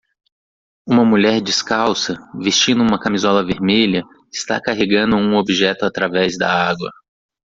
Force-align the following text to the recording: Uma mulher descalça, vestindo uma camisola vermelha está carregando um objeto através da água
Uma 0.87 1.05
mulher 1.05 1.39
descalça, 1.41 2.15
vestindo 2.33 2.81
uma 2.81 2.99
camisola 2.99 3.45
vermelha 3.45 4.01
está 4.33 4.59
carregando 4.59 5.15
um 5.15 5.35
objeto 5.35 5.85
através 5.85 6.35
da 6.39 6.51
água 6.51 6.89